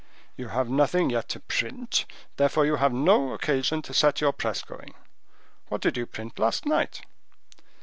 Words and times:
"You 0.35 0.47
have 0.47 0.67
nothing 0.67 1.11
yet 1.11 1.29
to 1.29 1.39
print: 1.41 2.07
therefore 2.37 2.65
you 2.65 2.77
have 2.77 2.91
no 2.91 3.33
occasion 3.33 3.83
to 3.83 3.93
set 3.93 4.19
your 4.19 4.33
press 4.33 4.63
going. 4.63 4.95
What 5.67 5.81
did 5.81 5.95
you 5.95 6.07
print 6.07 6.39
last 6.39 6.65
night?" 6.65 7.01